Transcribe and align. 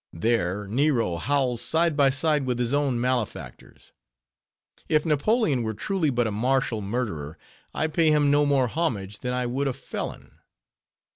There, 0.13 0.65
Nero 0.65 1.17
howls 1.17 1.61
side 1.61 1.95
by 1.95 2.09
side 2.09 2.47
with 2.47 2.57
his 2.57 2.73
own 2.73 2.99
malefactors. 2.99 3.93
If 4.89 5.05
Napoleon 5.05 5.61
were 5.61 5.75
truly 5.75 6.09
but 6.09 6.25
a 6.25 6.31
martial 6.31 6.81
murderer, 6.81 7.37
I 7.71 7.85
pay 7.85 8.09
him 8.09 8.31
no 8.31 8.43
more 8.47 8.65
homage 8.67 9.19
than 9.19 9.33
I 9.33 9.45
would 9.45 9.67
a 9.67 9.73
felon. 9.73 10.39